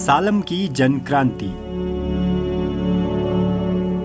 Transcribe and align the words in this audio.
सालम 0.00 0.40
की 0.40 0.68
जन 0.68 0.98
क्रांति। 0.98 1.46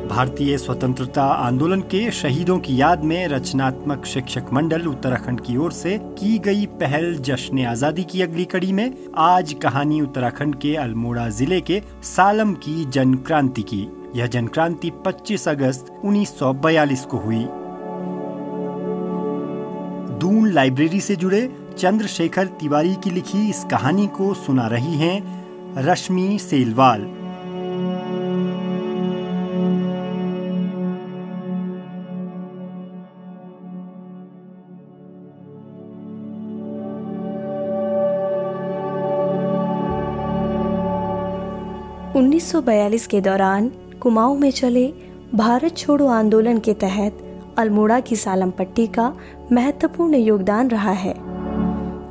भारतीय 0.08 0.58
स्वतंत्रता 0.58 1.24
आंदोलन 1.24 1.82
के 1.82 2.12
शहीदों 2.12 2.58
की 2.60 2.82
याद 2.82 3.04
में 3.04 3.28
रचनात्मक 3.28 4.06
शिक्षक 4.06 4.46
मंडल 4.54 4.88
उत्तराखंड 4.88 5.42
की 5.42 5.58
ओर 5.58 5.72
से 5.72 5.98
की 5.98 6.38
गई 6.40 6.66
पहल 6.66 7.16
जश्न 7.16 7.66
आज़ादी 7.66 8.04
की 8.04 8.22
अगली 8.22 8.46
कड़ी 8.46 8.72
में 8.72 8.94
आज 9.18 9.54
कहानी 9.54 10.02
उत्तराखंड 10.02 10.56
के 10.56 10.76
अल्मोड़ा 10.76 11.30
ज़िले 11.30 11.62
के 11.62 11.82
सालम 12.04 12.54
की 12.54 12.86
जन 12.86 13.14
क्रांति 13.14 13.62
की। 13.62 13.88
यह 14.16 14.28
जन 14.28 14.48
क्रांति 14.48 14.92
25 15.08 15.48
अगस्त 15.48 15.94
1942 16.06 17.06
को 17.06 17.18
हुई। 17.18 17.46
दून 20.20 20.52
लाइब्रेरी 20.52 21.00
से 21.00 21.16
जुड़े 21.16 21.50
चंद्रशेखर 21.78 22.46
तिवारी 22.60 22.96
की 22.96 23.12
लिखी 23.12 23.50
इस 23.50 23.64
कहानी 23.72 24.08
को 24.08 24.34
सुना 24.34 24.68
रही 24.68 24.94
हैं 24.94 25.45
रश्मि 25.78 26.38
सेलवाल। 26.40 27.02
उन्नीस 42.16 42.52
सौ 42.52 42.62
बयालीस 42.62 43.08
के 43.08 43.22
दौरान 43.22 43.72
कुमाऊं 44.02 44.38
में 44.38 44.52
चले 44.52 44.88
भारत 45.36 45.78
छोड़ो 45.78 46.08
आंदोलन 46.08 46.60
के 46.60 46.74
तहत 46.74 47.18
अल्मोड़ा 47.58 48.00
की 48.00 48.16
सालम 48.16 48.52
पट्टी 48.52 48.88
का 48.88 49.14
महत्वपूर्ण 49.52 50.16
योगदान 50.16 50.70
रहा 50.70 50.92
है। 50.92 51.25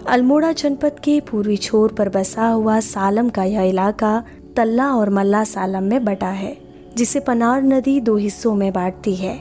अल्मोड़ा 0.08 0.52
जनपद 0.52 0.98
के 1.04 1.20
पूर्वी 1.20 1.56
छोर 1.56 1.92
पर 1.92 2.08
बसा 2.08 2.46
हुआ 2.46 2.80
सालम 2.80 3.28
का 3.28 3.44
यह 3.44 3.62
इलाका 3.62 4.22
तल्ला 4.56 4.90
और 4.94 5.10
मल्ला 5.10 5.44
सालम 5.44 5.82
में 5.82 6.04
बटा 6.04 6.28
है, 6.28 6.56
जिसे 6.96 7.20
पनार 7.20 7.62
नदी 7.62 8.00
दो 8.00 8.16
हिस्सों 8.16 8.54
में 8.54 8.72
बांटती 8.72 9.14
है। 9.14 9.34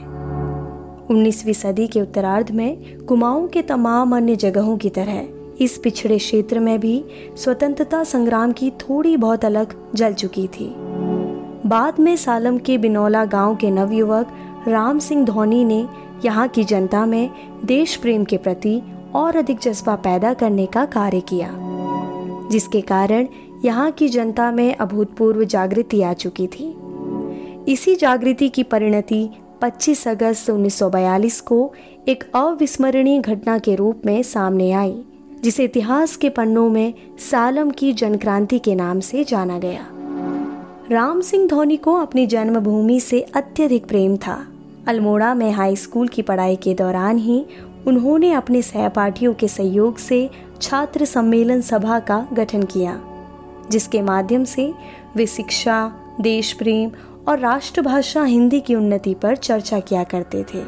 19वीं 1.10 1.52
सदी 1.52 1.86
के 1.86 2.00
उत्तरार्ध 2.00 2.50
में 2.50 2.98
कुमाऊं 2.98 3.48
के 3.48 3.62
तमाम 3.62 4.16
अन्य 4.16 4.36
जगहों 4.36 4.76
की 4.76 4.90
तरह 4.90 5.28
इस 5.60 5.76
पिछड़े 5.78 6.18
क्षेत्र 6.18 6.60
में 6.60 6.80
भी 6.80 7.04
स्वतंत्रता 7.36 8.04
संग्राम 8.04 8.52
की 8.52 8.70
थोड़ी 8.70 9.16
बहुत 9.16 9.44
अलग 9.44 9.74
जल 9.94 10.12
चुकी 10.12 10.46
थी। 10.48 10.74
बाद 11.66 12.00
में 12.00 12.16
सालम 12.16 12.58
के 12.58 12.78
बिनौला 12.78 13.24
गाँव 13.24 13.56
के 13.56 13.70
नवयुवक 13.70 14.32
राम 14.68 14.98
सिंह 14.98 15.24
धोनी 15.24 15.64
ने 15.64 15.86
यहाँ 16.24 16.48
की 16.48 16.64
जनता 16.64 17.06
में 17.06 17.30
देश 17.64 17.96
प्रेम 17.96 18.24
के 18.24 18.36
प्रति 18.36 18.80
और 19.14 19.36
अधिक 19.36 19.58
जज्बा 19.58 19.94
पैदा 19.96 20.32
करने 20.34 20.66
का 20.66 20.84
कार्य 20.84 21.20
किया, 21.20 21.50
जिसके 22.50 22.80
कारण 22.80 23.26
यहाँ 23.64 23.90
की 23.90 24.08
जनता 24.08 24.50
में 24.52 24.74
अभूतपूर्व 24.76 25.44
जागृति 25.44 26.02
आ 26.02 26.12
चुकी 26.12 26.46
थी। 26.46 26.74
इसी 27.68 27.94
जागृति 27.94 28.48
की 28.48 28.62
परिणति 28.62 29.28
25 29.62 30.06
अगस्त 30.08 30.50
1942 30.50 31.40
को 31.40 31.72
एक 32.08 32.24
अविस्मरणीय 32.34 33.20
घटना 33.20 33.58
के 33.58 33.74
रूप 33.74 34.02
में 34.06 34.22
सामने 34.22 34.70
आई, 34.72 35.02
जिसे 35.42 35.64
इतिहास 35.64 36.16
के 36.16 36.28
पन्नों 36.28 36.68
में 36.68 36.94
सालम 37.20 37.70
की 37.70 37.92
जनक्रांति 37.92 38.58
के 38.58 38.74
नाम 38.74 39.00
से 39.00 39.24
जाना 39.24 39.58
गया। 39.58 39.86
राम 40.90 41.20
सिंह 41.20 41.46
धोनी 41.48 41.76
को 41.76 41.94
अपनी 41.94 42.26
जन्मभूमि 42.26 42.98
से 43.00 43.20
अत्यधिक 43.34 43.86
प्रेम 43.86 44.16
था। 44.16 44.38
अल्मोड़ा 44.88 45.34
में 45.34 45.50
हाई 45.52 45.76
स्कूल 45.76 46.08
की 46.08 46.22
पढ़ाई 46.22 46.56
के 46.56 46.74
दौरान 46.74 47.18
ही 47.18 47.44
उन्होंने 47.86 48.32
अपने 48.32 48.62
सहपाठियों 48.62 49.34
के 49.34 49.48
सहयोग 49.48 49.98
से 49.98 50.30
छात्र 50.62 51.04
सम्मेलन 51.04 51.60
सभा 51.60 51.98
का 52.00 52.28
गठन 52.32 52.62
किया, 52.62 53.00
जिसके 53.70 54.02
माध्यम 54.02 54.44
से 54.44 54.72
वे 55.16 55.26
शिक्षा 55.26 55.92
देश 56.20 56.52
प्रेम 56.52 56.90
और 57.28 57.38
राष्ट्रभाषा 57.38 58.22
हिंदी 58.22 58.60
की 58.60 58.74
उन्नति 58.74 59.14
पर 59.14 59.36
चर्चा 59.36 59.80
किया 59.80 60.04
करते 60.04 60.44
थे। 60.44 60.62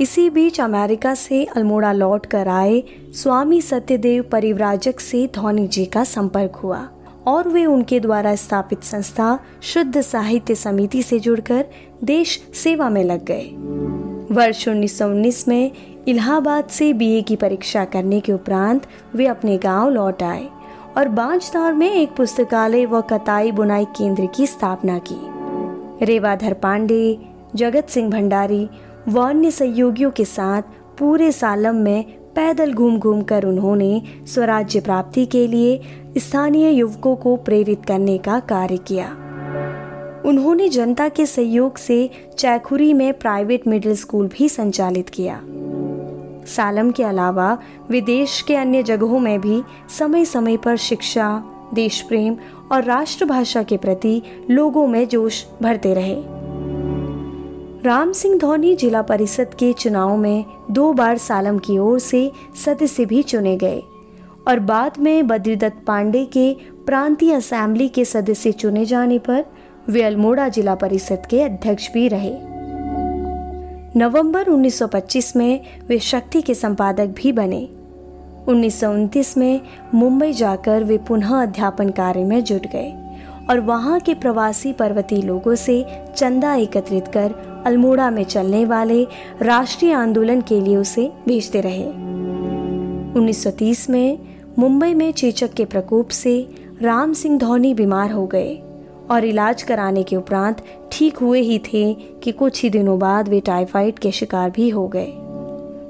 इसी 0.00 0.30
बीच 0.30 0.60
अमेरिका 0.60 1.14
से 1.14 1.44
अल्मोड़ा 1.44 1.92
लौट 1.92 2.26
कर 2.26 2.48
आए 2.48 2.82
स्वामी 3.14 3.60
सत्यदेव 3.60 4.22
परिव्राजक 4.22 5.00
से 5.00 5.26
धोनी 5.34 5.66
जी 5.66 5.84
का 5.86 6.04
संपर्क 6.04 6.56
हुआ 6.56 6.88
और 7.26 7.48
वे 7.48 7.64
उनके 7.66 8.00
द्वारा 8.00 8.34
स्थापित 8.34 8.82
संस्था 8.82 9.38
शुद्ध 9.62 10.00
साहित्य 10.00 10.54
समिति 10.54 11.02
से 11.02 11.18
जुड़कर 11.18 11.64
देश 12.04 12.40
सेवा 12.54 12.88
में 12.88 13.04
लग 13.04 13.24
गए। 13.24 13.50
वर्ष 14.32 14.68
1919 14.68 15.48
में 15.48 15.70
इलाहाबाद 16.08 16.68
से 16.68 16.92
बीए 16.92 17.22
की 17.22 17.36
परीक्षा 17.36 17.84
करने 17.84 18.20
के 18.20 18.32
उपरांत 18.32 18.86
वे 19.14 19.26
अपने 19.26 19.58
गाँव 19.58 19.88
लौट 19.90 20.22
आए 20.22 20.48
और 20.96 21.08
बांझदार 21.08 21.72
में 21.74 21.90
एक 21.90 22.10
पुस्तकालय 22.16 22.86
व 22.86 23.00
कताई 23.00 23.50
बुनाई 23.52 23.84
केंद्र 23.84 24.26
की 24.26 24.46
स्थापना 24.46 24.98
की। 24.98 26.04
रेवाधर 26.04 26.52
पांडे, 26.52 27.18
जगत 27.54 27.88
सिंह 27.88 28.10
भंडारी 28.10 28.68
व 29.08 29.20
अन्य 29.20 29.50
सहयोगियों 29.50 30.10
के 30.10 30.24
साथ 30.24 30.62
पूरे 30.98 31.32
सालम 31.32 31.74
में 31.74 32.04
पैदल 32.34 32.72
घूम 32.72 32.98
घूम 32.98 33.22
कर 33.22 33.44
उन्होंने 33.44 34.02
स्वराज्य 34.26 34.80
प्राप्ति 34.80 35.26
के 35.26 35.46
लिए 35.46 35.80
स्थानीय 36.18 36.70
युवकों 36.70 37.16
को 37.16 37.36
प्रेरित 37.36 37.84
करने 37.86 38.18
का 38.18 38.40
कार्य 38.40 38.76
किया। 38.76 39.16
उन्होंने 40.30 40.68
जनता 40.68 41.08
के 41.08 41.26
सहयोग 41.26 41.76
से 41.76 42.10
चैखुरी 42.38 42.92
में 42.92 43.12
प्राइवेट 43.18 43.66
मिडिल 43.66 43.94
स्कूल 43.96 44.28
भी 44.28 44.48
संचालित 44.48 45.08
किया। 45.08 45.40
सालम 46.46 46.90
के 46.90 47.02
अलावा 47.02 47.58
विदेश 47.90 48.40
के 48.42 48.56
अन्य 48.56 48.82
जगहों 48.82 49.18
में 49.18 49.40
भी 49.40 49.62
समय 49.98 50.24
समय 50.24 50.56
पर 50.56 50.76
शिक्षा 50.76 51.42
देश 51.74 52.00
प्रेम 52.02 52.36
और 52.72 52.84
राष्ट्रभाषा 52.84 53.62
के 53.62 53.76
प्रति 53.76 54.22
लोगों 54.50 54.86
में 54.86 55.08
जोश 55.08 55.44
भरते 55.62 55.94
रहे। 55.94 56.16
राम 57.84 58.12
सिंह 58.12 58.38
धोनी 58.38 58.74
जिला 58.76 59.02
परिषद 59.02 59.54
के 59.54 59.72
चुनाव 59.72 60.16
में 60.16 60.44
दो 60.70 60.92
बार 60.92 61.18
सालम 61.18 61.58
की 61.58 61.78
ओर 61.78 61.98
से 61.98 62.30
सदस्य 62.64 63.04
भी 63.04 63.22
चुने 63.22 63.56
गए 63.56 63.82
और 64.48 64.60
बाद 64.60 64.98
में 64.98 65.26
बद्रीदत्त 65.26 65.86
पांडे 65.86 66.24
के 66.24 66.52
प्रांतीय 66.86 67.34
असेंबली 67.34 67.88
के 67.88 68.04
सदस्य 68.04 68.52
चुने 68.52 68.84
जाने 68.84 69.18
पर 69.18 69.44
वे 69.90 70.02
अल्मोड़ा 70.02 70.48
जिला 70.48 70.74
परिषद 70.74 71.26
के 71.30 71.42
अध्यक्ष 71.42 71.92
भी 71.92 72.08
रहे। 72.08 72.34
नवंबर 73.96 74.48
1925 74.48 75.36
में 75.36 75.60
वे 75.88 75.98
शक्ति 75.98 76.42
के 76.42 76.54
संपादक 76.54 77.06
भी 77.06 77.32
बने। 77.32 77.68
उन्नीस 78.48 79.34
में 79.38 79.60
मुंबई 79.94 80.32
जाकर 80.32 80.84
वे 80.84 80.98
पुनः 80.98 81.42
अध्यापन 81.42 81.90
कार्य 81.90 82.24
में 82.24 82.44
जुट 82.44 82.66
गए 82.66 82.92
और 83.50 83.60
वहाँ 83.60 84.00
के 84.00 84.14
प्रवासी 84.14 84.72
पर्वतीय 84.72 85.22
लोगों 85.22 85.54
से 85.54 85.84
चंदा 86.16 86.54
एकत्रित 86.54 87.08
कर 87.08 87.34
अल्मोड़ा 87.66 88.10
में 88.10 88.24
चलने 88.24 88.64
वाले 88.64 89.04
राष्ट्रीय 89.42 89.92
आंदोलन 89.92 90.40
के 90.40 90.60
लिए 90.60 90.76
उसे 90.76 91.12
भेजते 91.28 91.60
रहे। 91.60 91.86
1930 93.20 93.90
में 93.90 94.18
मुंबई 94.58 94.94
में 94.94 95.12
चेचक 95.12 95.52
के 95.52 95.64
प्रकोप 95.64 96.08
से 96.08 96.48
राम 96.82 97.12
सिंह 97.12 97.38
धोनी 97.38 97.74
बीमार 97.74 98.10
हो 98.10 98.26
गए। 98.26 98.69
और 99.10 99.24
इलाज 99.24 99.62
कराने 99.62 100.02
के 100.02 100.16
उपरांत 100.16 100.62
ठीक 100.92 101.16
हुए 101.16 101.40
ही 101.40 101.58
थे 101.58 101.94
कि 101.94 102.32
कुछ 102.32 102.62
ही 102.62 102.70
दिनों 102.70 102.98
बाद 102.98 103.28
वे 103.28 103.40
टाइफाइड 103.40 103.98
के 103.98 104.10
शिकार 104.10 104.50
भी 104.50 104.68
हो 104.68 104.88
गए। 104.88 105.12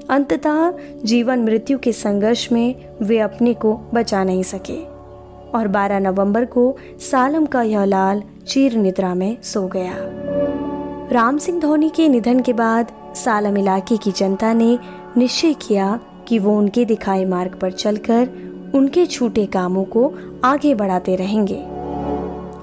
अंततः 0.09 0.73
जीवन 1.05 1.39
मृत्यु 1.39 1.79
के 1.79 1.91
संघर्ष 1.91 2.51
में 2.51 2.75
वे 3.01 3.19
अपने 3.19 3.53
को 3.53 3.73
बचा 3.93 4.23
नहीं 4.23 4.43
सके 4.43 4.83
और 5.57 5.67
12 5.67 5.99
नवंबर 5.99 6.45
को 6.45 6.77
सालम 7.11 7.45
का 7.45 7.61
यह 7.61 7.83
लाल 7.83 8.23
चीर 8.47 8.77
निद्रा 8.77 9.15
में 9.15 9.37
सो 9.41 9.67
गया। 9.67 9.93
राम 11.11 11.37
सिंह 11.37 11.59
धोनी 11.59 11.89
के 11.89 12.09
निधन 12.09 12.39
के 12.39 12.53
बाद 12.53 12.91
सालम 13.15 13.57
इलाके 13.57 13.97
की 13.97 14.11
जनता 14.11 14.53
ने 14.53 14.79
निश्चय 15.17 15.53
किया 15.53 15.99
कि 16.27 16.39
वो 16.39 16.57
उनके 16.57 16.85
दिखाए 16.85 17.25
मार्ग 17.25 17.59
पर 17.61 17.71
चलकर 17.71 18.29
उनके 18.75 19.05
छूटे 19.05 19.45
कामों 19.45 19.83
को 19.83 20.13
आगे 20.43 20.75
बढ़ाते 20.75 21.15
रहेंगे। 21.15 21.70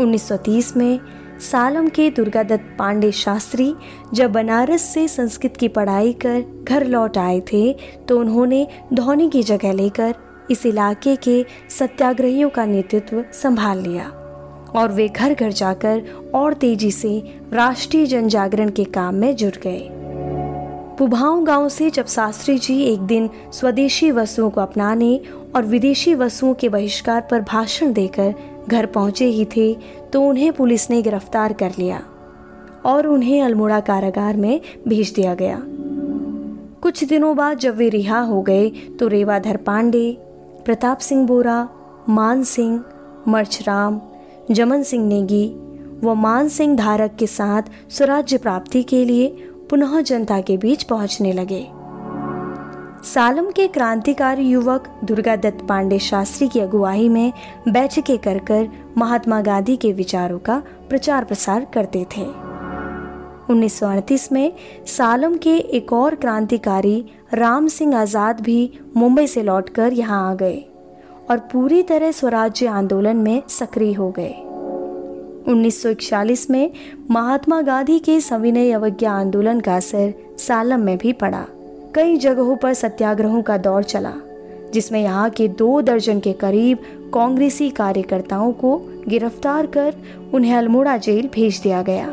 1930 0.00 0.77
में 0.77 1.00
सालम 1.41 1.89
के 1.89 2.11
दुर्गादत्त 2.11 2.77
पांडे 2.79 3.12
शास्त्री 3.12 3.75
जब 4.15 4.33
बनारस 4.33 4.83
से 4.83 5.09
संस्कृत 5.09 5.56
की 5.56 5.69
पढ़ाई 5.69 6.12
कर 6.12 6.65
घर 6.65 6.87
लौट 6.87 7.19
आए 7.19 7.41
थे 7.53 7.77
तो 8.09 8.21
उन्होंने 8.21 8.67
धोनी 8.95 9.31
की 9.31 9.43
जगह 9.43 9.73
लेकर 9.73 10.15
इस 10.50 10.67
इलाके 10.67 11.17
के 11.17 11.45
सत्याग्रहियों 11.71 12.50
का 12.50 12.65
नेतृत्व 12.65 13.25
संभाल 13.33 13.79
लिया 13.79 14.09
और 14.75 14.93
वे 14.93 15.09
घर 15.09 15.35
घर 15.35 15.53
जाकर 15.53 16.03
और 16.35 16.55
तेज़ी 16.55 16.91
से 16.91 17.41
राष्ट्रीय 17.53 18.06
जन 18.06 18.29
जागरण 18.29 18.71
के 18.71 18.85
काम 18.85 19.15
में 19.15 19.37
जुट 19.37 19.56
गए। 19.56 19.89
पुभाव 20.99 21.44
गाँव 21.44 21.69
से 21.69 21.91
जब 21.91 22.06
शास्त्री 22.06 22.59
जी 22.59 22.83
एक 22.83 23.01
दिन 23.01 23.31
स्वदेशी 23.53 24.11
वस्तुओं 24.11 24.51
को 24.51 24.61
अपनाने 24.61 25.21
और 25.56 25.62
विदेशी 25.62 26.15
वस्तुओं 26.15 26.55
के 26.55 26.69
बहिष्कार 26.69 27.29
पर 27.31 27.41
भाषण 27.41 27.93
देकर 27.93 28.35
घर 28.69 28.87
पहुँचे 28.87 29.25
ही 29.25 29.44
थे 29.56 29.73
तो 30.12 30.23
उन्हें 30.23 30.53
पुलिस 30.53 30.88
ने 30.91 31.00
गिरफ़्तार 31.03 31.53
कर 31.53 31.73
लिया 31.79 32.03
और 32.87 33.06
उन्हें 33.06 33.41
अल्मोड़ा 33.43 33.81
कारागार 33.81 34.37
में 34.37 34.61
भेज 34.88 35.12
दिया 35.17 35.35
गया। 35.35 35.62
कुछ 36.82 37.03
दिनों 37.05 37.37
बाद 37.37 37.59
जब 37.59 37.76
वे 37.76 37.88
रिहा 37.88 38.20
हो 38.20 38.43
गए 38.43 38.69
तो 38.99 39.09
रेवाधर 39.09 39.56
पांडे, 39.56 40.17
प्रताप 40.65 40.99
सिंह 40.99 41.26
बोरा, 41.26 41.69
मान 42.09 42.43
सिंह, 42.43 42.82
मर्चराम, 43.29 44.00
जमन 44.50 44.82
सिंह 44.82 45.06
नेगी 45.06 45.47
व 46.05 46.15
मान 46.15 46.49
सिंह 46.49 46.76
धारक 46.76 47.17
के 47.17 47.26
साथ 47.26 47.62
स्वराज्य 47.91 48.38
प्राप्ति 48.38 48.82
के 48.82 49.05
लिए 49.05 49.29
पुनः 49.70 50.00
जनता 50.00 50.41
के 50.41 50.56
बीच 50.56 50.82
पहुँचने 50.82 51.32
लगे। 51.32 51.67
सालम 53.05 53.50
के 53.50 53.67
क्रांतिकारी 53.67 54.43
युवक 54.43 54.87
दुर्गा 55.05 55.35
दत्त 55.37 55.65
पांडे 55.69 55.99
शास्त्री 55.99 56.49
की 56.49 56.61
अगुवाई 56.61 57.09
में 57.09 57.33
बैठकें 57.69 58.19
कर 58.19 58.39
कर 58.39 58.69
महात्मा 58.97 59.41
गांधी 59.41 59.77
के 59.77 59.93
विचारों 59.93 60.39
का 60.39 60.62
प्रचार 60.89 61.25
प्रसार 61.25 61.67
करते 61.75 62.05
थे। 62.17 62.25
1938 63.53 64.33
में 64.33 64.53
सालम 64.87 65.37
के 65.37 65.56
एक 65.56 65.93
और 65.93 66.15
क्रांतिकारी 66.15 67.05
राम 67.35 67.69
सिंह 67.69 67.97
आज़ाद 67.97 68.41
भी 68.41 68.71
मुंबई 68.97 69.27
से 69.27 69.43
लौटकर 69.43 69.93
यहाँ 69.93 70.31
आ 70.31 70.35
गए 70.35 70.59
और 71.31 71.39
पूरी 71.53 71.83
तरह 71.83 72.11
स्वराज्य 72.11 72.67
आंदोलन 72.67 73.17
में 73.17 73.43
सक्रिय 73.49 73.93
हो 73.94 74.11
गए। 74.19 74.35
1941 75.53 76.51
में 76.51 76.71
महात्मा 77.11 77.61
गांधी 77.62 77.99
के 77.99 78.21
सविनय 78.21 78.73
अवज्ञा 78.73 79.12
आंदोलन 79.12 79.61
का 79.61 79.77
असर 79.77 80.12
सालम 80.39 80.81
में 80.81 80.99
भी 80.99 81.12
पड़ा। 81.12 81.47
कई 81.94 82.17
जगहों 82.17 82.56
पर 82.56 82.75
सत्याग्रहों 82.75 83.43
का 83.43 83.56
दौर 83.56 83.82
चला, 83.82 84.12
जिसमें 84.73 85.00
यहाँ 85.02 85.29
के 85.31 85.49
दो 85.49 85.81
दर्जन 85.82 86.20
के 86.20 86.32
करीब 86.32 86.79
कांग्रेसी 87.14 87.70
कार्यकर्ताओं 87.70 88.52
को 88.52 88.76
गिरफ़्तार 89.08 89.67
कर 89.67 89.94
उन्हें 90.35 90.55
अल्मोड़ा 90.55 90.96
जेल 90.96 91.29
भेज 91.35 91.61
दिया 91.62 91.82
गया। 91.82 92.08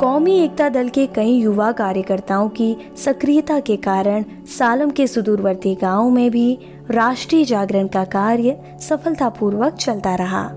कौमी 0.00 0.38
एकता 0.38 0.68
दल 0.68 0.88
के 0.88 1.06
कई 1.06 1.32
युवा 1.32 1.70
कार्यकर्ताओं 1.72 2.48
की 2.48 2.76
सक्रियता 2.96 3.60
के 3.60 3.76
कारण 3.76 4.24
सालम 4.58 4.90
के 4.90 5.06
सुदूरवर्ती 5.06 5.74
गाँव 5.74 6.10
में 6.10 6.30
भी 6.30 6.58
राष्ट्रीय 6.90 7.44
जागरण 7.44 7.86
का 7.86 8.04
कार्य 8.04 8.58
सफलतापूर्वक 8.80 9.74
चलता 9.74 10.14
रहा। 10.14 10.48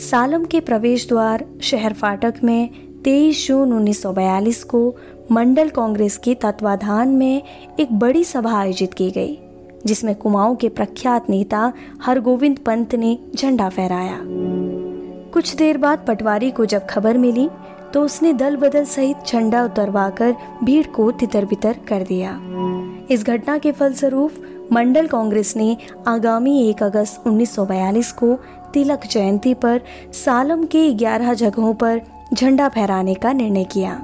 सालम 0.00 0.44
के 0.44 0.60
प्रवेश 0.60 1.08
द्वार 1.08 1.44
शहर 1.62 1.92
फाटक 1.92 2.34
में 2.44 2.70
23 3.04 3.46
जून 3.48 3.72
1942 3.74 4.62
को 4.64 4.78
मंडल 5.30 5.68
कांग्रेस 5.68 6.16
के 6.18 6.34
तत्वाधान 6.34 7.08
में 7.08 7.42
एक 7.80 7.92
बड़ी 7.92 8.22
सभा 8.24 8.52
आयोजित 8.58 8.94
की 8.94 9.10
गई, 9.10 9.36
जिसमें 9.86 10.14
कुमाऊं 10.14 10.54
के 10.56 10.68
प्रख्यात 10.68 11.28
नेता 11.30 11.72
हरगोविंद 12.02 12.58
पंत 12.58 12.94
ने 12.94 13.18
झंडा 13.36 13.68
फहराया। 13.68 14.18
कुछ 15.34 15.54
देर 15.54 15.78
बाद 15.78 16.04
पटवारी 16.08 16.50
को 16.50 16.64
जब 16.64 16.86
खबर 16.86 17.18
मिली 17.18 17.48
तो 17.94 18.02
उसने 18.02 18.32
दल 18.32 18.56
बदल 18.56 18.84
सहित 18.84 19.26
झंडा 19.26 19.64
उतरवाकर 19.64 20.34
भीड़ 20.64 20.86
को 20.86 21.10
तितर 21.10 21.44
बितर 21.44 21.76
कर 21.88 22.02
दिया। 22.02 22.38
इस 23.10 23.26
घटना 23.26 23.58
के 23.58 23.72
फलस्वरूप 23.72 24.42
मंडल 24.72 25.06
कांग्रेस 25.06 25.56
ने 25.56 25.76
आगामी 26.06 26.58
1 26.70 26.82
अगस्त 26.82 27.24
1942 27.26 28.12
को 28.12 28.34
तिलक 28.74 29.06
जयंती 29.10 29.54
पर 29.54 29.80
सालम 30.14 30.64
के 30.64 30.88
11 30.94 31.34
जगहों 31.34 31.74
पर 31.74 32.00
झंडा 32.34 32.68
फहराने 32.68 33.14
का 33.14 33.32
निर्णय 33.32 33.64
किया। 33.64 33.94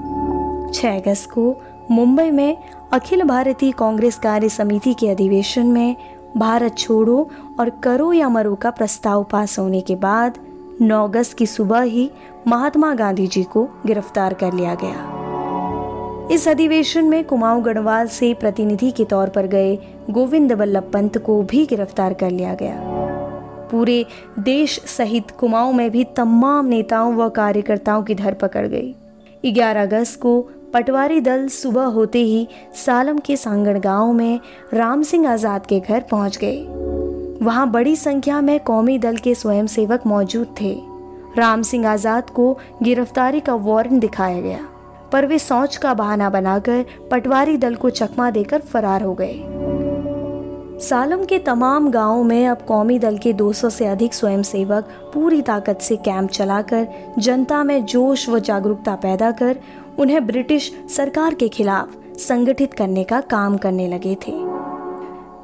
6 0.75 0.97
अगस्त 0.97 1.31
को 1.31 1.55
मुंबई 1.91 2.31
में 2.31 2.57
अखिल 2.93 3.23
भारतीय 3.23 3.73
कांग्रेस 3.73 4.19
कार्य 4.19 4.49
समिति 4.49 4.95
के 4.95 5.09
अधिवेशन 5.09 5.67
में 5.67 5.97
भारत 6.37 6.77
छोड़ो 6.79 7.31
और 7.61 7.71
करो 7.71 8.13
या 8.13 8.29
मरो 8.29 8.55
का 8.55 8.71
प्रस्ताव 8.71 9.25
पास 9.25 9.59
होने 9.59 9.81
के 9.81 9.97
बाद 9.97 10.39
9 10.83 11.05
अगस्त 11.05 11.37
की 11.37 11.47
सुबह 11.47 11.81
ही 11.81 12.11
महात्मा 12.47 12.95
गांधी 12.95 13.27
जी 13.27 13.43
को 13.43 13.69
गिरफ़्तार 13.87 14.35
कर 14.35 14.53
लिया 14.53 14.75
गया। 14.75 16.29
इस 16.33 16.49
अधिवेशन 16.49 17.05
में 17.05 17.25
कुमाऊं 17.25 17.65
गढ़वाल 17.65 18.07
से 18.09 18.35
प्रतिनिधि 18.35 18.91
के 18.91 19.05
तौर 19.05 19.29
पर 19.29 19.47
गए 19.47 19.77
गोविंद 20.11 20.53
वल्लभ 20.53 20.91
पंत 20.93 21.19
को 21.19 21.43
भी 21.43 21.67
गिरफ़्तार 21.67 22.15
कर 22.15 22.31
लिया 22.31 22.55
गया। 22.55 22.90
पूरे 23.71 24.05
देश 24.39 24.79
सहित 24.89 25.31
कुमाऊं 25.31 25.73
में 25.73 25.91
भी 25.91 26.05
तमाम 26.17 26.67
नेताओं 26.67 27.15
व 27.15 27.29
कार्यकर्ताओं 27.29 28.03
की 28.03 28.15
धरपकड़ 28.15 28.67
गई। 28.67 28.95
11 29.45 29.83
अगस्त 29.83 30.21
को 30.21 30.41
पटवारी 30.75 31.21
दल 31.21 31.47
सुबह 31.49 31.85
होते 31.85 32.19
ही 32.19 32.47
सालम 32.77 33.19
के 33.19 33.37
सांगण 33.37 33.79
गाँव 33.81 34.13
में 34.13 34.41
राम 34.75 35.03
सिंह 35.03 35.29
आज़ाद 35.29 35.67
के 35.67 35.81
घर 35.81 36.01
पहुँच 36.11 36.39
गए। 36.39 36.59
वहाँ 37.43 37.71
बड़ी 37.71 37.95
संख्या 37.97 38.41
में 38.41 38.59
कौमी 38.61 38.99
दल 38.99 39.17
के 39.17 39.35
स्वयंसेवक 39.35 40.07
मौजूद 40.07 40.55
थे। 40.61 40.75
राम 41.39 41.63
सिंह 41.63 41.89
आज़ाद 41.89 42.31
को 42.31 42.53
गिरफ्तारी 42.83 43.41
का 43.41 43.55
वारंट 43.55 44.01
दिखाया 44.01 44.41
गया, 44.41 44.59
पर 45.13 45.27
वे 45.27 45.39
सोच 45.39 45.77
का 45.77 45.95
बहाना 45.95 46.31
बनाकर 46.31 46.85
पटवारी 47.11 47.57
दल 47.57 47.75
को 47.75 47.91
चकमा 47.91 48.31
देकर 48.31 48.61
फरार 48.63 49.03
हो 49.03 49.15
गए। 49.15 49.35
सालम 50.81 51.25
के 51.25 51.39
तमाम 51.39 51.91
गाँवों 51.91 52.25
में 52.25 52.49
अब 52.49 52.63
कौमी 52.63 52.99
दल 52.99 53.19
के 53.19 53.33
200 53.33 53.71
से 53.71 53.87
अधिक 53.87 54.15
स्वयंसेवक 54.15 54.85
पूरी 55.15 55.43
ताकत 55.43 55.79
से 55.79 55.97
कैंप 55.97 56.31
चलाकर, 56.31 56.89
जनता 57.19 57.65
में 57.65 57.85
जोश 57.85 58.29
व 58.29 58.39
जागरूकता 58.39 58.95
पैदा 58.95 59.31
कर, 59.31 59.57
उन्हें 59.99 60.27
ब्रिटिश 60.27 60.73
सरकार 60.97 61.35
के 61.35 61.49
खिलाफ 61.49 61.97
संगठित 62.17 62.75
करने 62.75 63.05
का 63.05 63.21
काम 63.21 63.57
करने 63.57 63.89
लगे 63.89 64.15
थे। 64.15 64.33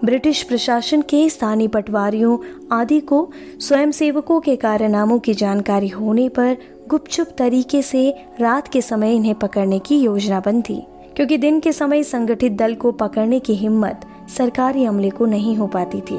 ब्रिटिश 0.05 0.43
प्रशासन 0.43 1.03
के 1.03 1.29
स्थानीय 1.29 1.69
पटवारियों, 1.69 2.39
आदि 2.73 3.01
को 3.01 3.31
स्वयंसेवकों 3.61 4.41
के 4.41 4.57
कारनामों 4.57 5.19
की 5.19 5.35
जानकारी 5.35 5.89
होने 5.89 6.29
पर 6.29 6.57
गुपचुप 6.89 7.27
तरीके 7.39 7.83
से 7.83 8.15
रात 8.41 8.69
के 8.69 8.83
समय 8.83 9.15
इन्हें 9.15 9.35
पकड़ने 9.35 9.79
की 9.79 10.01
योजना 10.01 10.41
बनती 10.41 10.83
क्योंकि 11.17 11.37
दिन 11.39 11.61
के 11.61 11.73
समय 11.73 12.03
संगठित 12.03 12.53
दल 12.53 12.75
को 12.75 12.93
पकड़ने 12.93 13.39
की 13.41 13.55
हिम्मत 13.55 14.01
सरकारी 14.29 14.85
अमले 14.85 15.11
को 15.11 15.27
नहीं 15.27 15.57
हो 15.57 15.67
पाती 15.67 16.01
थी। 16.01 16.17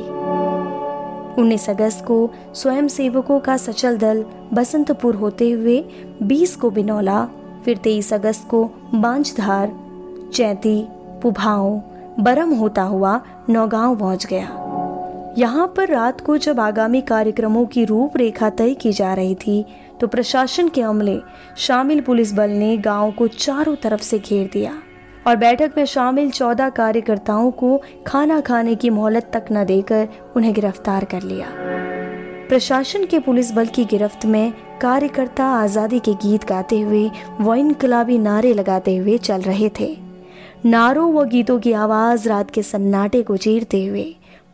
19 1.41 1.69
अगस्त 1.69 2.05
को 2.05 2.29
स्वयं 2.53 2.87
सेवकों 2.87 3.39
का 3.39 3.57
सचल 3.57 3.97
दल 3.97 4.25
बसंतपुर 4.53 5.15
होते 5.15 5.51
हुए 5.51 5.83
20 6.23 6.55
को 6.55 6.69
बिनौला, 6.69 7.27
फिर 7.65 7.77
23 7.77 8.13
अगस्त 8.13 8.47
को 8.49 8.63
बांझधार, 8.95 9.73
चैती 10.33 10.87
पुभाओ 11.21 11.81
बरम 12.19 12.53
होता 12.53 12.83
हुआ 12.83 13.21
नौगांव 13.49 13.95
पहुँच 13.95 14.25
गया। 14.25 15.35
यहाँ 15.37 15.73
पर 15.77 15.89
रात 15.89 16.21
को 16.21 16.37
जब 16.37 16.59
आगामी 16.59 17.01
कार्यक्रमों 17.01 17.65
की 17.65 17.85
रूपरेखा 17.85 18.49
तय 18.49 18.73
की 18.73 18.93
जा 18.93 19.13
रही 19.13 19.35
थी 19.35 19.65
तो 20.01 20.07
प्रशासन 20.07 20.67
के 20.67 20.81
अमले 20.81 21.19
शामिल 21.57 22.01
पुलिस 22.01 22.33
बल 22.33 22.49
ने 22.49 22.77
गाँव 22.77 23.11
को 23.11 23.27
चारों 23.27 23.75
तरफ़ 23.75 24.01
से 24.01 24.19
घेर 24.19 24.49
दिया। 24.53 24.73
और 25.27 25.35
बैठक 25.35 25.71
में 25.77 25.85
शामिल 25.85 26.29
चौदह 26.31 26.69
कार्यकर्ताओं 26.69 27.51
को 27.51 27.81
खाना 28.07 28.39
खाने 28.41 28.75
की 28.75 28.89
मोहलत 28.89 29.29
तक 29.33 29.45
न 29.51 29.63
देकर 29.65 30.07
उन्हें 30.35 30.53
गिरफ़्तार 30.53 31.05
कर 31.05 31.21
लिया। 31.21 31.47
प्रशासन 32.49 33.05
के 33.05 33.19
पुलिस 33.19 33.51
बल 33.51 33.65
की 33.65 33.85
गिरफ्त 33.85 34.25
में 34.25 34.53
कार्यकर्ता 34.81 35.45
आज़ादी 35.45 35.99
के 35.99 36.13
गीत 36.13 36.45
गाते 36.45 36.79
हुए 36.79 37.09
व 37.41 37.55
इनकलाबी 37.55 38.17
नारे 38.17 38.53
लगाते 38.53 38.95
हुए 38.97 39.17
चल 39.17 39.41
रहे 39.41 39.69
थे। 39.79 39.95
नारों 40.65 41.11
व 41.13 41.23
गीतों 41.23 41.59
की 41.59 41.71
आवाज़ 41.71 42.29
रात 42.29 42.51
के 42.51 42.63
सन्नाटे 42.63 43.21
को 43.23 43.37
चीरते 43.37 43.85
हुए 43.85 44.05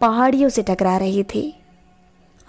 पहाड़ियों 0.02 0.50
से 0.50 0.64
टकरा 0.64 0.98
रही 0.98 1.24
थी। 1.24 1.54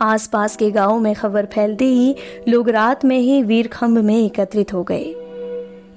आसपास 0.01 0.57
के 0.57 0.71
गाँवों 0.71 0.99
में 1.01 1.15
खबर 1.15 1.47
फैलते 1.47 1.85
ही 1.85 2.15
लोग 2.49 2.69
रात 2.69 3.05
में 3.05 3.19
ही 3.19 3.43
वीरखंभ 3.43 3.99
में 3.99 4.17
एकत्रित 4.17 4.73
हो 4.73 4.83
गए। 4.83 5.15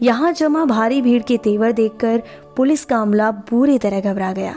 यहाँ 0.02 0.32
जमा 0.34 0.66
भारी 0.66 1.02
भीड़ 1.02 1.22
के 1.24 1.38
तेवर 1.38 1.72
देखकर 1.72 2.22
पुलिस 2.58 2.86
का 2.86 2.98
अमला 2.98 3.32
बुरी 3.32 3.78
तरह 3.78 4.02
घबरा 4.02 4.32
गया। 4.34 4.56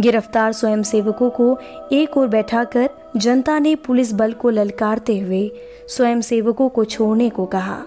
गिरफ़्तार 0.00 0.52
स्वयंसेवकों 0.52 1.30
को 1.30 1.56
एक 1.92 2.16
ओर 2.16 2.28
बैठाकर 2.28 2.88
जनता 3.16 3.58
ने 3.58 3.74
पुलिस 3.76 4.12
बल 4.12 4.32
को 4.32 4.50
ललकारते 4.50 5.18
हुए 5.18 5.50
स्वयंसेवकों 5.88 6.68
को 6.68 6.84
छोड़ने 6.84 7.28
को 7.30 7.46
कहा। 7.46 7.78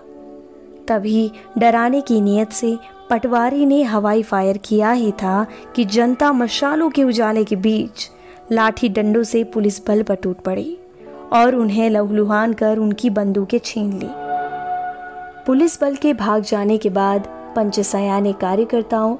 तभी 0.87 1.31
डराने 1.57 2.01
की 2.01 2.21
नीयत 2.21 2.51
से 2.51 2.77
पटवारी 3.09 3.65
ने 3.65 3.81
हवाई 3.83 4.23
फायर 4.23 4.57
किया 4.57 4.91
ही 4.91 5.11
था 5.11 5.45
कि 5.75 5.85
जनता 5.85 6.31
मशालों 6.33 6.89
के 6.89 7.03
उजाले 7.03 7.43
के 7.43 7.55
बीच 7.55 8.09
लाठी 8.51 8.89
डंडों 8.89 9.23
से 9.23 9.43
पुलिस 9.43 9.85
बल 9.87 10.03
पर 10.03 10.15
टूट 10.15 10.41
पड़ी 10.41 10.77
और 11.33 11.55
उन्हें 11.55 11.89
लहूलुहान 11.89 12.53
कर 12.53 12.77
उनकी 12.77 13.09
बंदूकें 13.09 13.59
छीन 13.65 13.99
ली। 13.99 14.20
पुलिस 15.45 15.79
बल 15.81 15.95
के 15.95 16.13
भाग 16.13 16.43
जाने 16.43 16.77
के 16.77 16.89
बाद 16.89 17.27
पंचसयाने 17.55 18.33
कार्यकर्ताओं, 18.33 19.15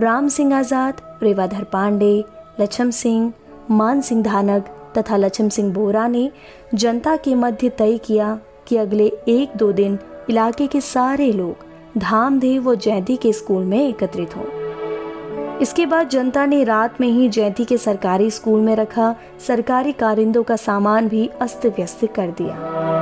राम 0.00 0.28
सिंह 0.28 0.54
आज़ाद, 0.56 1.00
रेवाधर 1.22 1.64
पांडे 1.64 2.24
लक्ष्म 2.60 2.90
सिंह, 2.90 3.32
मान 3.70 4.00
सिंह 4.00 4.22
धानक 4.22 4.68
तथा 4.98 5.16
लक्ष्म 5.16 5.48
सिंह 5.48 5.72
बोरा 5.74 6.06
ने 6.08 6.30
जनता 6.74 7.16
के 7.16 7.34
मध्य 7.34 7.68
तय 7.68 7.98
किया 7.98 8.38
कि 8.68 8.76
अगले 8.76 9.06
एक 9.28 9.56
दो 9.56 9.72
दिन 9.72 9.98
इलाके 10.30 10.66
के 10.66 10.80
सारे 10.80 11.32
लोग 11.32 11.98
धामदेव 11.98 12.70
व 12.70 12.74
जयंती 12.74 13.16
के 13.16 13.32
स्कूल 13.32 13.64
में 13.64 13.88
एकत्रित 13.88 14.36
हों। 14.36 15.58
इसके 15.58 15.86
बाद 15.86 16.08
जनता 16.08 16.46
ने 16.46 16.64
रात 16.64 17.00
में 17.00 17.08
ही 17.08 17.28
जयंती 17.28 17.64
के 17.64 17.78
सरकारी 17.78 18.30
स्कूल 18.30 18.60
में 18.60 18.76
रखा, 18.76 19.14
सरकारी 19.46 19.92
कारिंदों 19.92 20.42
का 20.42 20.56
सामान 20.56 21.08
भी 21.08 21.30
अस्त 21.40 21.66
व्यस्त 21.66 22.04
कर 22.04 22.30
दिया। 22.30 22.95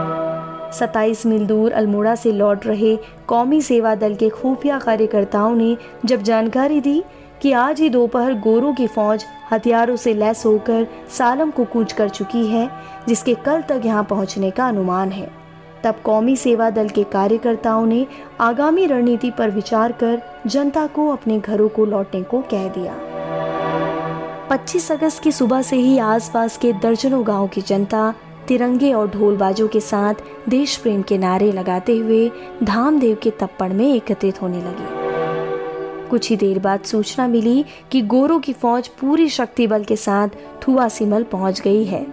सताईस 0.74 1.26
मील 1.26 1.46
दूर 1.46 1.72
अल्मोड़ा 1.72 2.14
से 2.14 2.32
लौट 2.32 2.66
रहे 2.66 2.96
कौमी 3.26 3.60
सेवा 3.62 3.94
दल 3.94 4.14
के 4.14 4.28
खुफिया 4.28 4.78
कार्यकर्ताओं 4.78 5.54
ने 5.54 5.76
जब 6.04 6.22
जानकारी 6.22 6.80
दी 6.80 7.02
कि 7.42 7.52
आज 7.52 7.80
ही 7.80 7.88
दोपहर 7.90 8.34
गोरों 8.34 8.74
की 8.74 8.86
फौज 8.86 9.24
हथियारों 9.52 9.96
से 9.96 10.14
लैस 10.14 10.44
होकर 10.46 10.86
सालम 11.10 11.50
को 11.50 11.64
कूच 11.64 11.92
कर 11.92 12.08
चुकी 12.08 12.46
है, 12.46 12.70
जिसके 13.08 13.34
कल 13.34 13.62
तक 13.62 13.82
यहाँ 13.84 14.04
पहुँचने 14.04 14.50
का 14.50 14.68
अनुमान 14.68 15.12
है। 15.12 15.30
तब 15.84 15.94
कौमी 16.04 16.36
सेवा 16.36 16.70
दल 16.70 16.88
के 16.88 17.04
कार्यकर्ताओं 17.04 17.86
ने 17.86 18.06
आगामी 18.40 18.86
रणनीति 18.86 19.30
पर 19.30 19.50
विचार 19.50 19.92
कर 19.92 20.22
जनता 20.46 20.86
को 20.86 21.08
अपने 21.08 21.38
घरों 21.40 21.68
को 21.68 21.84
लौटने 21.84 22.22
को 22.22 22.40
कह 22.40 22.68
दिया। 22.68 22.94
25 24.48 24.90
अगस्त 24.92 25.22
की 25.22 25.32
सुबह 25.32 25.62
से 25.62 25.76
ही 25.76 25.98
आसपास 25.98 26.56
के 26.58 26.72
दर्जनों 26.72 27.26
गाँव 27.26 27.48
की 27.48 27.60
जनता 27.60 28.14
तिरंगे 28.48 28.92
और 28.92 29.10
ढोलबाजों 29.10 29.68
के 29.68 29.80
साथ 29.80 30.14
देश 30.48 30.76
प्रेम 30.76 31.02
के 31.02 31.18
नारे 31.18 31.50
लगाते 31.52 31.96
हुए 31.96 32.30
धामदेव 32.62 33.16
के 33.22 33.30
तप्पड़ 33.30 33.72
में 33.72 33.86
एकत्रित 33.86 34.42
होने 34.42 34.58
लगे। 34.58 36.08
कुछ 36.08 36.30
ही 36.30 36.36
देर 36.36 36.58
बाद 36.58 36.80
सूचना 36.80 37.26
मिली 37.28 37.64
कि 37.92 38.00
गोरों 38.02 38.38
की 38.40 38.52
फौज 38.52 38.88
पूरी 39.00 39.28
शक्ति 39.28 39.66
बल 39.66 39.84
के 39.84 39.96
साथ 39.96 40.28
थुआ 40.66 40.88
सिमल 40.88 41.22
पहुँच 41.22 41.60
गई 41.60 41.84
है, 41.84 42.06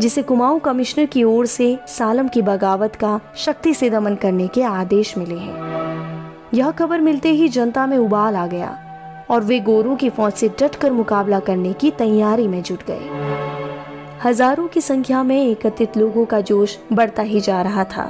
जिसे 0.00 0.22
कुमाऊं 0.22 0.58
कमिश्नर 0.58 1.04
की 1.04 1.22
ओर 1.24 1.46
से 1.46 1.78
सालम 1.88 2.28
की 2.28 2.42
बगावत 2.42 2.96
का 2.96 3.20
शक्ति 3.36 3.74
से 3.74 3.90
दमन 3.90 4.14
करने 4.14 4.48
के 4.48 4.62
आदेश 4.62 5.16
मिले 5.18 5.36
हैं। 5.36 6.36
यह 6.54 6.70
खबर 6.70 7.00
मिलते 7.00 7.30
ही 7.30 7.48
जनता 7.48 7.86
में 7.86 7.96
उबाल 7.98 8.36
आ 8.36 8.46
गया 8.46 8.76
और 9.30 9.42
वे 9.42 9.60
गोरों 9.60 9.96
की 9.96 10.10
फौज 10.10 10.32
से 10.32 10.48
डटकर 10.60 10.92
मुकाबला 10.92 11.40
करने 11.40 11.72
की 11.72 11.90
तैयारी 11.90 12.48
में 12.48 12.62
जुट 12.62 12.86
गए। 12.86 13.27
हज़ारों 14.24 14.66
की 14.68 14.80
संख्या 14.80 15.22
में 15.22 15.36
एकत्रित 15.36 15.96
लोगों 15.96 16.24
का 16.26 16.40
जोश 16.40 16.76
बढ़ता 16.92 17.22
ही 17.22 17.40
जा 17.40 17.60
रहा 17.62 17.84
था। 17.86 18.04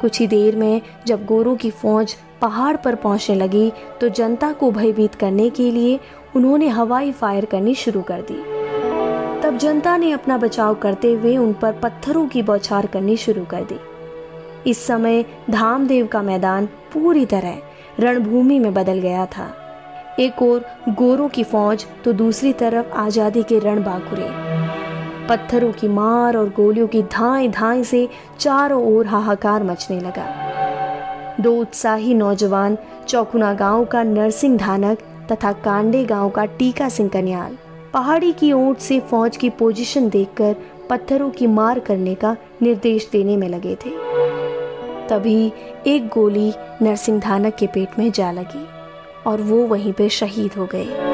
कुछ 0.00 0.20
ही 0.20 0.26
देर 0.26 0.56
में 0.56 0.80
जब 1.06 1.24
गोरों 1.26 1.54
की 1.56 1.70
फौज 1.72 2.14
पहाड़ 2.40 2.76
पर 2.76 2.94
पहुँचने 2.94 3.36
लगी 3.36 3.70
तो 4.00 4.08
जनता 4.08 4.52
को 4.52 4.70
भयभीत 4.70 5.14
करने 5.14 5.48
के 5.50 5.70
लिए 5.70 5.98
उन्होंने 6.36 6.68
हवाई 6.68 7.12
फायर 7.12 7.44
करनी 7.44 7.74
शुरू 7.74 8.02
कर 8.02 8.20
दी। 8.22 8.38
तब 9.42 9.58
जनता 9.58 9.96
ने 9.96 10.10
अपना 10.12 10.38
बचाव 10.38 10.74
करते 10.74 11.12
हुए 11.12 11.36
उन 11.36 11.52
पर 11.52 11.72
पत्थरों 11.72 12.26
की 12.28 12.42
बौछार 12.42 12.86
करनी 12.86 13.16
शुरू 13.16 13.44
कर 13.44 13.64
दी। 13.64 13.78
इस 14.70 14.86
समय 14.86 15.24
धामदेव 15.50 16.06
का 16.06 16.22
मैदान 16.22 16.66
पूरी 16.92 17.26
तरह 17.26 17.58
रणभूमि 18.00 18.58
में 18.58 18.72
बदल 18.74 18.98
गया 19.00 19.26
था। 19.28 19.52
एक 20.20 20.42
और 20.42 20.64
गोरों 20.90 21.28
की 21.28 21.44
फौज 21.44 21.86
तो 22.04 22.12
दूसरी 22.14 22.52
तरफ़ 22.54 22.98
आज़ादी 22.98 23.42
के 23.42 23.58
रण 23.58 23.82
बाकुरे 23.82 24.28
पत्थरों 25.28 25.72
की 25.72 25.88
मार 25.88 26.36
और 26.36 26.48
गोलियों 26.48 26.86
की 26.86 27.02
धाए 27.02 27.48
धाए 27.48 27.82
से 27.84 28.08
चारों 28.38 28.82
ओर 28.94 29.06
हाहाकार 29.06 29.62
मचने 29.62 29.98
लगा। 30.00 30.26
दो 31.40 31.52
उत्साही 31.52 32.14
नौजवान 32.14 32.76
चौकुना 33.08 33.52
गाँव 33.54 33.84
का 33.84 34.02
नरसिंह 34.02 34.56
धानक 34.58 34.98
तथा 35.32 35.52
कांडे 35.52 36.04
गाँव 36.04 36.30
का 36.30 36.44
टीका 36.44 36.88
सिंह 36.88 37.08
कन्याल, 37.08 37.56
पहाड़ी 37.92 38.32
की 38.32 38.52
ओट 38.52 38.78
से 38.78 39.00
फौज 39.00 39.36
की 39.36 39.50
पोजीशन 39.50 40.08
देखकर 40.08 40.56
पत्थरों 40.90 41.30
की 41.30 41.46
मार 41.46 41.78
करने 41.78 42.14
का 42.14 42.36
निर्देश 42.62 43.08
देने 43.12 43.36
में 43.36 43.48
लगे 43.48 43.74
थे। 43.74 43.90
तभी 45.08 45.52
एक 45.86 46.08
गोली 46.08 46.52
नरसिंह 46.82 47.20
धानक 47.20 47.54
के 47.54 47.66
पेट 47.66 47.98
में 47.98 48.10
जा 48.12 48.30
लगी 48.32 48.66
और 49.26 49.42
वो 49.42 49.66
वहीं 49.66 49.92
पे 49.92 50.08
शहीद 50.08 50.52
हो 50.52 50.66
गए। 50.66 51.05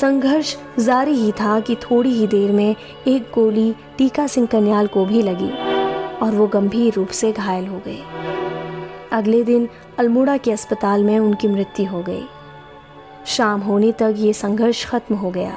संघर्ष 0.00 0.56
जारी 0.78 1.12
ही 1.12 1.32
था 1.32 1.58
कि 1.60 1.74
थोड़ी 1.74 2.10
ही 2.10 2.26
देर 2.26 2.52
में 2.52 2.76
एक 3.06 3.22
गोली 3.34 3.74
टीका 3.98 4.26
सिंह 4.26 4.46
कन्याल 4.46 4.86
को 4.86 5.04
भी 5.04 5.22
लगी 5.22 5.50
और 6.18 6.34
वो 6.34 6.46
गंभीर 6.46 6.94
रूप 6.94 7.08
से 7.08 7.32
घायल 7.32 7.66
हो 7.66 7.80
गए। 7.86 7.98
अगले 9.12 9.42
दिन 9.44 9.68
अल्मोड़ा 9.98 10.36
के 10.36 10.52
अस्पताल 10.52 11.04
में 11.04 11.18
उनकी 11.18 11.48
मृत्यु 11.48 11.86
हो 11.86 12.02
गई। 12.02 12.22
शाम 13.26 13.60
होने 13.60 13.92
तक 13.92 14.14
ये 14.16 14.32
संघर्ष 14.32 14.84
खत्म 14.86 15.14
हो 15.14 15.30
गया। 15.30 15.56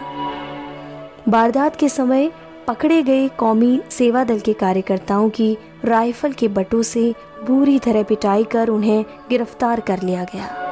वारदात 1.30 1.76
के 1.76 1.90
समय 1.90 2.32
पकड़े 2.68 3.02
गए 3.04 3.28
कौमी 3.28 3.82
सेवा 3.90 4.24
दल 4.24 4.40
के 4.40 4.54
कार्यकर्ताओं 4.54 5.30
की 5.30 5.58
राइफल 5.86 6.32
के 6.32 6.48
बटों 6.48 6.82
से 6.82 7.14
बुरी 7.44 7.80
तरह 7.80 8.04
पिटाई 8.04 8.44
कर 8.44 8.70
उन्हें 8.70 9.06
गिरफ़्तार 9.30 9.80
कर 9.80 10.02
लिया 10.02 10.24
गया। 10.24 10.71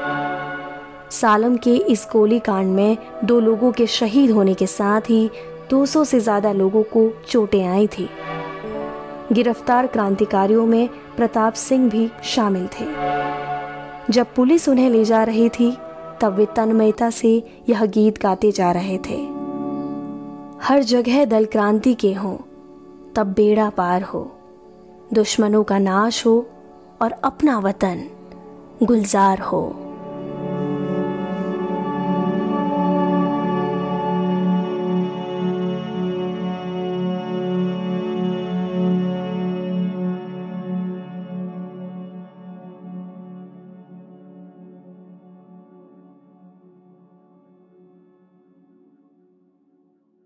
सालम 1.12 1.58
के 1.58 1.76
इस 1.76 2.08
गोली 2.12 2.40
कांड 2.40 2.68
में 2.68 2.98
दो 3.24 3.40
लोगों 3.40 3.72
के 3.72 3.88
शहीद 3.88 4.32
होने 4.32 4.54
के 4.54 4.68
साथ 4.68 5.02
ही 5.02 5.30
200 5.70 6.06
से 6.06 6.20
ज़्यादा 6.20 6.52
लोगों 6.52 6.84
को 6.84 7.14
चोटें 7.30 7.68
आई 7.68 7.88
थी। 7.88 8.10
गिरफ़्तार 9.32 9.88
क्रांतिकारियों 9.88 10.66
में 10.66 10.90
प्रताप 11.18 11.54
सिंह 11.54 11.90
भी 11.90 12.12
शामिल 12.24 12.68
थे। 12.68 12.86
जब 14.14 14.34
पुलिस 14.36 14.70
उन्हें 14.70 14.90
ले 14.90 15.06
जा 15.06 15.24
रही 15.24 15.50
थी, 15.50 15.78
तब 16.22 16.36
वे 16.36 16.46
तन्मयता 16.46 17.10
से 17.10 17.44
यह 17.70 17.86
गीत 17.86 18.22
गाते 18.22 18.52
जा 18.52 18.72
रहे 18.72 18.98
थे। 18.98 19.18
हर 20.64 20.84
जगह 20.84 21.26
दल 21.26 21.46
क्रांति 21.46 21.94
के 21.94 22.14
हों, 22.14 22.38
तब 23.16 23.34
बेड़ा 23.38 23.70
पार 23.70 24.04
हो। 24.04 24.32
दुश्मनों 25.14 25.64
का 25.64 25.80
नाश 25.80 26.26
हो 26.26 26.50
और 27.02 27.12
अपना 27.12 27.60
वतन 27.60 28.04
गुलजार 28.84 29.40
हो। 29.40 29.89